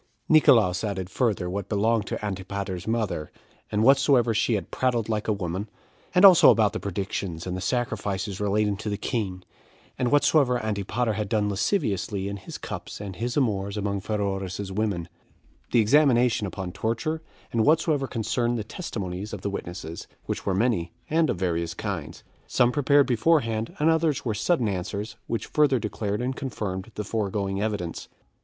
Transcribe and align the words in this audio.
6. 0.23 0.29
Nicolaus 0.33 0.83
added 0.83 1.11
further 1.11 1.47
what 1.47 1.69
belonged 1.69 2.07
to 2.07 2.25
Antipater's 2.25 2.87
mother, 2.87 3.31
and 3.71 3.83
whatsoever 3.83 4.33
she 4.33 4.55
had 4.55 4.71
prattled 4.71 5.09
like 5.09 5.27
a 5.27 5.31
woman; 5.31 5.69
as 6.15 6.25
also 6.25 6.49
about 6.49 6.73
the 6.73 6.79
predictions 6.79 7.45
and 7.45 7.55
the 7.55 7.61
sacrifices 7.61 8.39
relating 8.41 8.75
to 8.75 8.89
the 8.89 8.97
king; 8.97 9.43
and 9.99 10.11
whatsoever 10.11 10.57
Antipater 10.65 11.13
had 11.13 11.29
done 11.29 11.47
lasciviously 11.51 12.27
in 12.27 12.37
his 12.37 12.57
cups 12.57 12.99
and 12.99 13.17
his 13.17 13.37
amours 13.37 13.77
among 13.77 14.01
Pheroras's 14.01 14.71
women; 14.71 15.07
the 15.71 15.81
examination 15.81 16.47
upon 16.47 16.71
torture; 16.71 17.21
and 17.51 17.63
whatsoever 17.63 18.07
concerned 18.07 18.57
the 18.57 18.63
testimonies 18.63 19.33
of 19.33 19.41
the 19.41 19.51
witnesses, 19.51 20.07
which 20.25 20.47
were 20.47 20.55
many, 20.55 20.91
and 21.11 21.29
of 21.29 21.37
various 21.37 21.75
kinds; 21.75 22.23
some 22.47 22.71
prepared 22.71 23.05
beforehand, 23.05 23.75
and 23.77 23.91
others 23.91 24.25
were 24.25 24.33
sudden 24.33 24.67
answers, 24.67 25.15
which 25.27 25.45
further 25.45 25.77
declared 25.77 26.23
and 26.23 26.35
confirmed 26.35 26.91
the 26.95 27.03
foregoing 27.03 27.61
evidence. 27.61 28.07